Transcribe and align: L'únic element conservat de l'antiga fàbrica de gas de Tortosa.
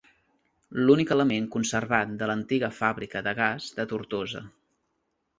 L'únic 0.85 1.11
element 1.15 1.49
conservat 1.55 2.15
de 2.21 2.29
l'antiga 2.31 2.69
fàbrica 2.77 3.21
de 3.27 3.33
gas 3.41 3.67
de 3.81 3.85
Tortosa. 3.93 4.41